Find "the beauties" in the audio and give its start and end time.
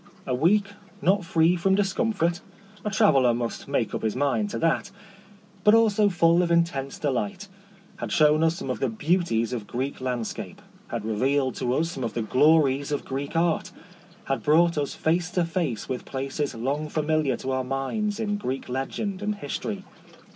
8.79-9.53